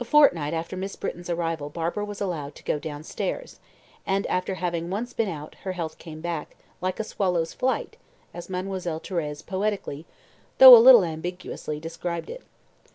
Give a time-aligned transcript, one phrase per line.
[0.00, 3.60] A fortnight after Miss Britton's arrival Barbara was allowed to go downstairs,
[4.06, 7.98] and, after having once been out, her health came back "like a swallow's flight,"
[8.32, 10.06] as Mademoiselle Thérèse poetically,
[10.56, 12.42] though a little ambiguously, described it.